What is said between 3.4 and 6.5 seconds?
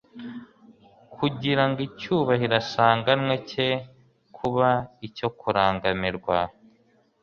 cye kuba icyo kurangamirwa.